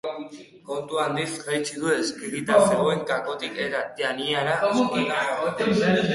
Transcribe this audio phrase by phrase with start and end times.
[0.69, 6.07] Kontu handiz jaitsi du eskegita zegoen kakotik eta Taniaren eskuetan jarri.